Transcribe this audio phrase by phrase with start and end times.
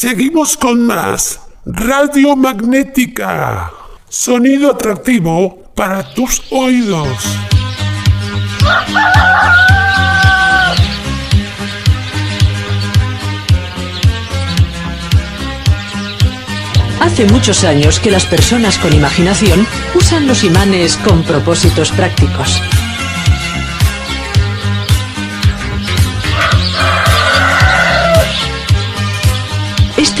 [0.00, 1.40] Seguimos con más.
[1.66, 3.70] Radio Magnética.
[4.08, 7.06] Sonido atractivo para tus oídos.
[17.02, 22.62] Hace muchos años que las personas con imaginación usan los imanes con propósitos prácticos.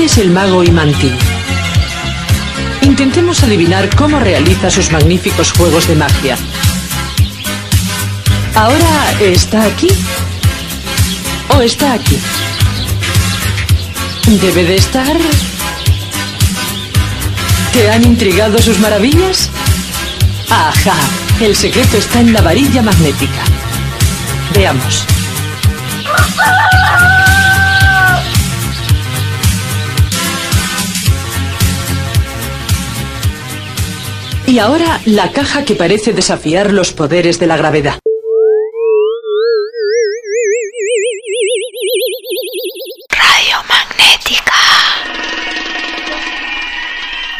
[0.00, 1.14] Este es el mago Imantín.
[2.80, 6.38] Intentemos adivinar cómo realiza sus magníficos juegos de magia.
[8.54, 9.88] ¿Ahora está aquí?
[11.50, 12.18] ¿O está aquí?
[14.40, 15.18] Debe de estar...
[17.74, 19.50] ¿Te han intrigado sus maravillas?
[20.48, 20.96] Ajá,
[21.42, 23.44] el secreto está en la varilla magnética.
[24.54, 25.09] Veamos.
[34.50, 38.00] Y ahora la caja que parece desafiar los poderes de la gravedad.
[43.10, 44.52] Radio Magnética.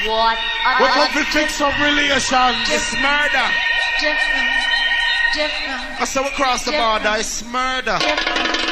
[0.06, 0.38] What?
[0.78, 2.70] We come to take some relations.
[2.70, 3.46] It's murder.
[4.00, 4.50] Different.
[5.34, 6.00] Different.
[6.00, 7.16] I say we cross the border.
[7.18, 7.98] It's murder.
[7.98, 8.69] Different.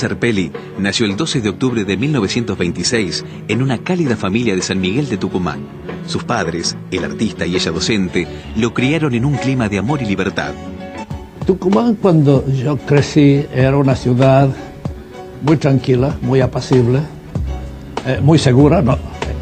[0.00, 5.10] Serpelli nació el 12 de octubre de 1926 en una cálida familia de San Miguel
[5.10, 5.60] de Tucumán.
[6.06, 10.06] Sus padres, el artista y ella docente, lo criaron en un clima de amor y
[10.06, 10.52] libertad.
[11.46, 14.48] Tucumán cuando yo crecí era una ciudad
[15.42, 17.00] muy tranquila, muy apacible,
[18.06, 18.82] eh, muy segura.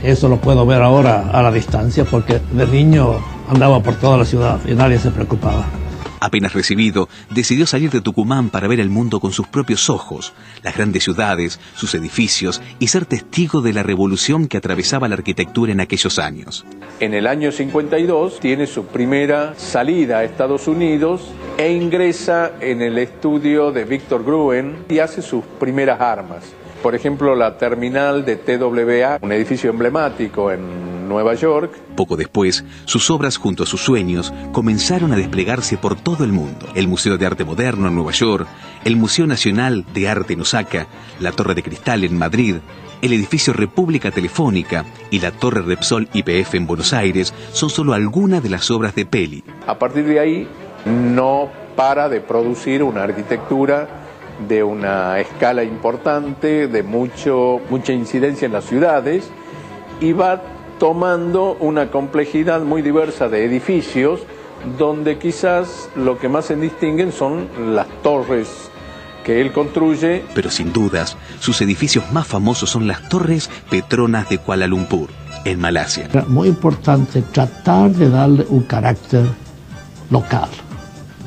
[0.02, 3.14] Eso lo puedo ver ahora a la distancia porque de niño
[3.48, 5.77] andaba por toda la ciudad y nadie se preocupaba.
[6.20, 10.76] Apenas recibido, decidió salir de Tucumán para ver el mundo con sus propios ojos, las
[10.76, 15.80] grandes ciudades, sus edificios y ser testigo de la revolución que atravesaba la arquitectura en
[15.80, 16.64] aquellos años.
[17.00, 22.98] En el año 52 tiene su primera salida a Estados Unidos e ingresa en el
[22.98, 26.44] estudio de Victor Gruen y hace sus primeras armas.
[26.82, 31.72] Por ejemplo, la terminal de TWA, un edificio emblemático en Nueva York.
[31.96, 36.66] Poco después, sus obras junto a sus sueños comenzaron a desplegarse por todo el mundo.
[36.74, 38.46] El Museo de Arte Moderno en Nueva York,
[38.84, 40.86] el Museo Nacional de Arte en Osaka,
[41.18, 42.56] la Torre de Cristal en Madrid,
[43.02, 48.42] el edificio República Telefónica y la Torre Repsol IPF en Buenos Aires son solo algunas
[48.42, 49.42] de las obras de Peli.
[49.66, 50.48] A partir de ahí
[50.84, 53.97] no para de producir una arquitectura
[54.46, 59.30] de una escala importante, de mucho, mucha incidencia en las ciudades
[60.00, 60.42] y va
[60.78, 64.20] tomando una complejidad muy diversa de edificios
[64.78, 68.70] donde quizás lo que más se distinguen son las torres
[69.24, 70.24] que él construye.
[70.34, 75.10] Pero sin dudas, sus edificios más famosos son las Torres Petronas de Kuala Lumpur,
[75.44, 76.08] en Malasia.
[76.10, 79.26] Era muy importante tratar de darle un carácter
[80.10, 80.48] local.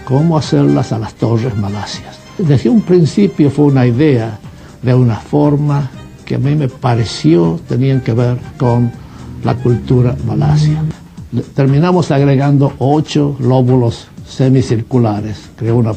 [0.04, 2.21] ¿Cómo hacerlas a las torres malasias?
[2.48, 4.40] Desde un principio fue una idea
[4.82, 5.92] de una forma
[6.26, 8.92] que a mí me pareció tenían que ver con
[9.44, 10.82] la cultura malasia.
[11.54, 15.92] Terminamos agregando ocho lóbulos semicirculares, creó una,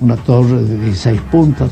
[0.00, 1.70] una torre de 16 puntas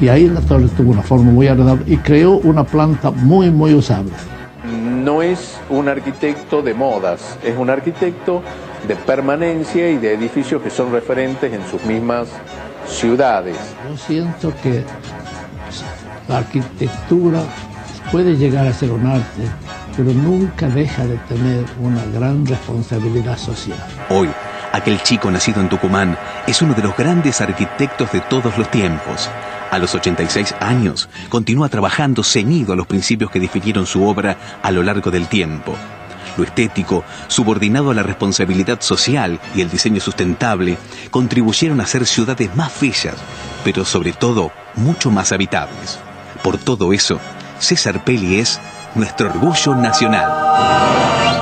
[0.00, 3.74] Y ahí la torre tuvo una forma muy agradable y creó una planta muy, muy
[3.74, 4.12] usable.
[5.04, 8.42] No es un arquitecto de modas, es un arquitecto
[8.86, 12.28] de permanencia y de edificios que son referentes en sus mismas
[12.88, 13.56] ciudades.
[13.88, 14.84] Yo siento que
[16.28, 17.42] la arquitectura
[18.10, 19.42] puede llegar a ser un arte,
[19.96, 23.78] pero nunca deja de tener una gran responsabilidad social.
[24.08, 24.28] Hoy,
[24.72, 26.16] aquel chico nacido en Tucumán
[26.46, 29.30] es uno de los grandes arquitectos de todos los tiempos.
[29.70, 34.70] A los 86 años, continúa trabajando ceñido a los principios que definieron su obra a
[34.70, 35.74] lo largo del tiempo.
[36.36, 40.78] Lo estético, subordinado a la responsabilidad social y el diseño sustentable,
[41.10, 43.16] contribuyeron a hacer ciudades más bellas,
[43.64, 45.98] pero sobre todo mucho más habitables.
[46.42, 47.18] Por todo eso,
[47.58, 48.60] César Pelli es
[48.94, 51.35] nuestro orgullo nacional.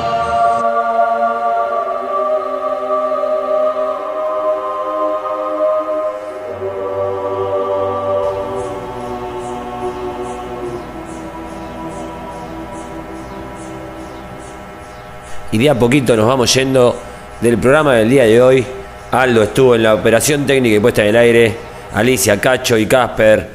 [15.54, 16.96] Y de a poquito nos vamos yendo
[17.40, 18.66] del programa del día de hoy.
[19.12, 21.54] Aldo estuvo en la operación técnica y puesta en el aire.
[21.94, 23.50] Alicia, Cacho y Casper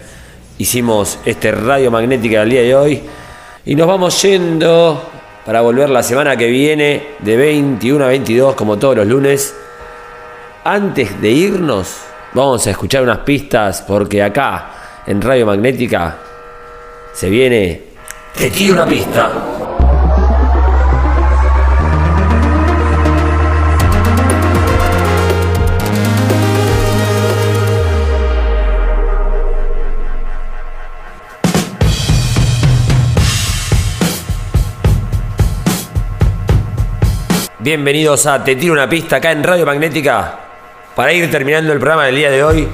[0.58, 3.02] hicimos este radio magnética del día de hoy.
[3.66, 5.10] Y nos vamos yendo
[5.46, 9.54] para volver la semana que viene de 21 a 22 como todos los lunes.
[10.64, 11.98] Antes de irnos,
[12.34, 16.16] vamos a escuchar unas pistas porque acá en Radio Magnética
[17.12, 17.82] se viene...
[18.38, 19.59] Te tiro una pista.
[37.70, 40.40] Bienvenidos a Te Tiro una Pista acá en Radio Magnética.
[40.96, 42.68] Para ir terminando el programa del día de hoy,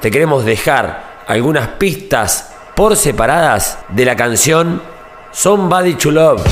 [0.00, 4.82] te queremos dejar algunas pistas por separadas de la canción
[5.30, 6.42] Somebody to Love.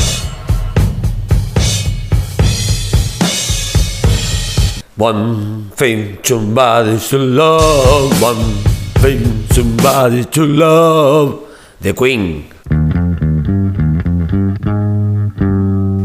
[4.99, 8.23] One thing, somebody to love.
[8.23, 8.55] One
[9.03, 11.41] thing, somebody to love.
[11.83, 12.60] The Queen.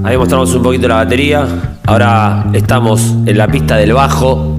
[0.05, 1.47] Ahí mostramos un poquito la batería.
[1.87, 4.55] Ahora estamos en la pista del bajo.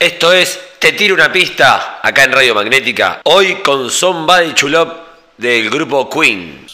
[0.00, 3.20] Esto es Te tiro una pista acá en Radio Magnética.
[3.24, 6.66] Hoy con Somebody Chulop del grupo Queen.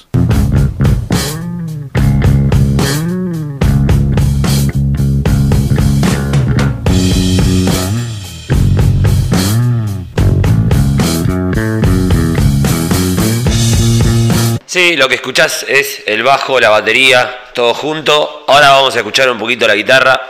[14.67, 18.45] Sí, lo que escuchás es el bajo, la batería, todo junto.
[18.47, 20.21] Ahora vamos a escuchar un poquito la guitarra.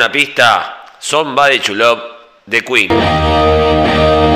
[0.00, 2.00] Una pista, Somebody to Love
[2.46, 4.29] de Queen.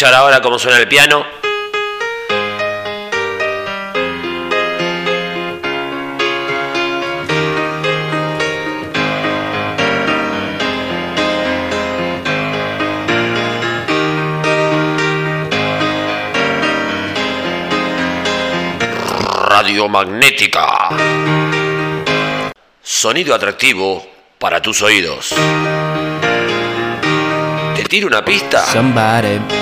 [0.00, 1.26] Escuchar ahora cómo suena el piano.
[19.50, 20.88] Radiomagnética.
[22.82, 24.06] Sonido atractivo
[24.38, 25.34] para tus oídos.
[27.76, 28.64] ¿Te tiro una pista?
[28.64, 29.59] Somebody.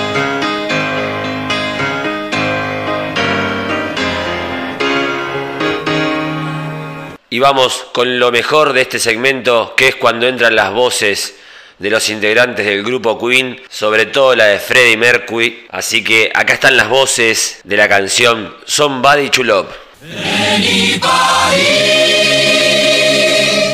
[7.30, 11.34] Y vamos con lo mejor de este segmento, que es cuando entran las voces
[11.78, 15.66] de los integrantes del grupo Queen, sobre todo la de Freddie Mercury.
[15.68, 19.68] Así que acá están las voces de la canción Somebody to Love.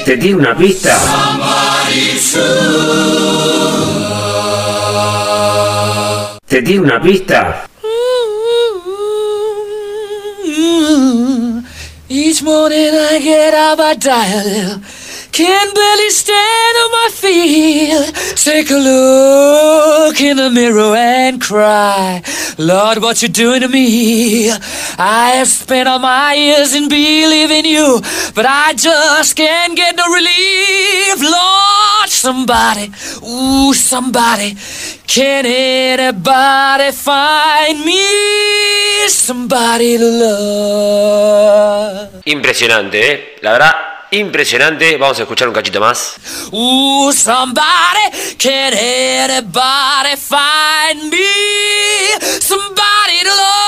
[0.04, 0.98] ¿Te tiene una pista?
[6.48, 7.68] ¿Te tiene una pista?
[12.34, 14.93] Each morning I get up, I die a little.
[15.34, 18.14] Can barely stand on my feet.
[18.36, 22.22] Take a look in the mirror and cry.
[22.56, 24.48] Lord, what you doing to me?
[24.96, 28.00] I have spent all my years in believing you,
[28.32, 31.20] but I just can't get no relief.
[31.20, 32.92] Lord, somebody,
[33.26, 34.54] ooh, somebody,
[35.08, 42.22] can anybody find me somebody to love?
[42.24, 43.36] Impresionante, ¿eh?
[43.42, 44.96] La verdad, impresionante.
[44.96, 46.16] Vamos a escuchar un cachito más.
[46.52, 51.18] Ooh, somebody, can anybody find me
[52.40, 53.64] somebody to love?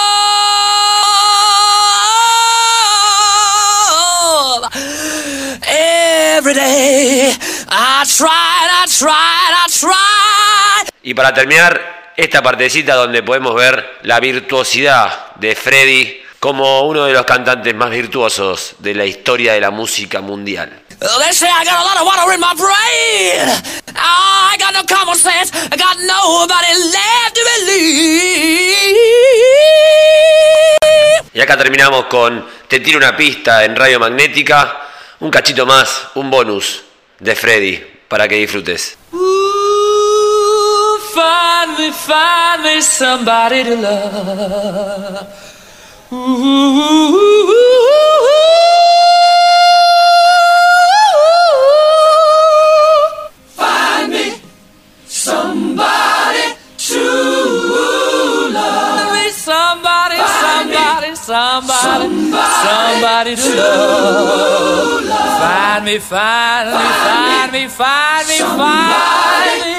[5.69, 7.33] Every day
[7.69, 10.91] I tried, I tried, I tried.
[11.03, 17.13] Y para terminar, esta partecita donde podemos ver la virtuosidad de Freddy como uno de
[17.13, 20.71] los cantantes más virtuosos de la historia de la música mundial.
[21.01, 23.51] They say I got a lot of water in my brain.
[23.97, 25.51] I got no common sense.
[25.53, 28.97] I got nobody left to believe.
[31.35, 34.87] Y acá terminamos con Te tiro una pista en Radio Magnética,
[35.19, 36.85] un cachito más, un bonus
[37.19, 38.97] de Freddy para que disfrutes.
[39.13, 39.19] Ooh,
[41.13, 45.27] find me, find me somebody to love.
[46.13, 46.19] Ooh,
[53.49, 54.41] find me
[55.07, 57.03] somebody to
[58.53, 59.13] love.
[59.15, 62.09] Me somebody, somebody, somebody,
[62.63, 65.41] somebody to love.
[65.41, 69.76] Find me, find me, find me, find me, find me.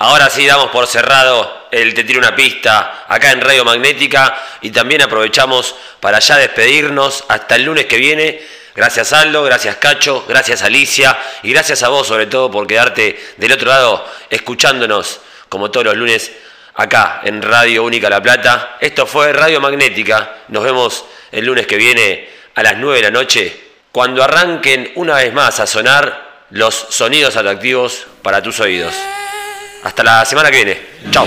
[0.00, 4.70] Ahora sí damos por cerrado el Te tiro una pista acá en Radio Magnética y
[4.70, 8.40] también aprovechamos para ya despedirnos hasta el lunes que viene.
[8.76, 13.50] Gracias Aldo, gracias Cacho, gracias Alicia y gracias a vos sobre todo por quedarte del
[13.50, 16.30] otro lado escuchándonos como todos los lunes
[16.74, 18.76] acá en Radio Única La Plata.
[18.80, 20.36] Esto fue Radio Magnética.
[20.46, 25.14] Nos vemos el lunes que viene a las 9 de la noche cuando arranquen una
[25.14, 28.94] vez más a sonar los sonidos atractivos para tus oídos.
[29.82, 30.80] Hasta la semana que viene.
[31.10, 31.26] Chao.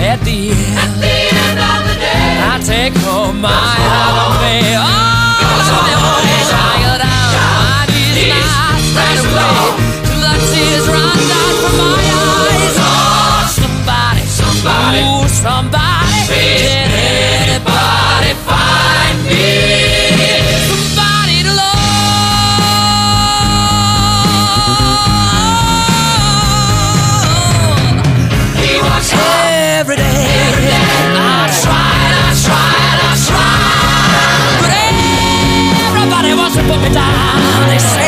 [0.00, 4.40] At the end, At the end of the day, I take home my half of
[4.40, 4.72] me.
[4.72, 6.24] Oh, my own
[6.56, 9.76] I go down my knees and I straight away.
[10.08, 12.76] till the tears run down from my eyes.
[12.80, 19.79] Oh, somebody, somebody, ooh, somebody, can anybody find me
[36.82, 37.99] me down.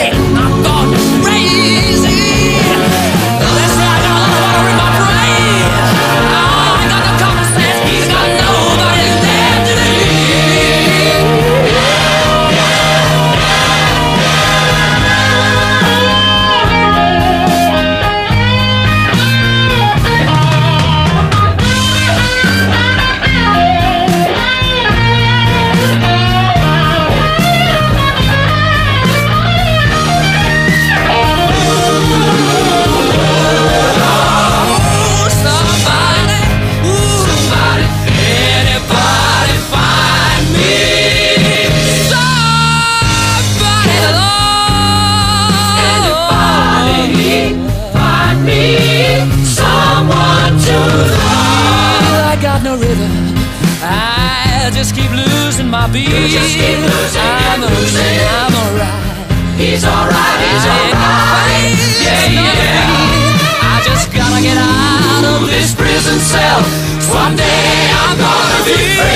[55.92, 56.08] be.
[56.32, 58.20] Just losing, I losing.
[58.56, 59.60] Alright.
[59.60, 61.76] He's alright, he's alright.
[62.00, 63.60] Yeah, yeah.
[63.60, 66.64] I just gotta get out of this prison cell.
[67.12, 69.11] One day I'm gonna be free.